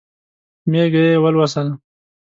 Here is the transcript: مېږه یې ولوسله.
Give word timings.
مېږه 0.71 1.01
یې 1.09 1.17
ولوسله. 1.23 1.73